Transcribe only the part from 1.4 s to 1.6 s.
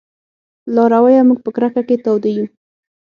په